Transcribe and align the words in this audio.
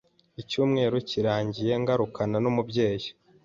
icyumweru 0.41 0.95
kirangiye 1.09 1.73
ngarukana 1.81 2.37
n’umubyeyi 2.43 3.09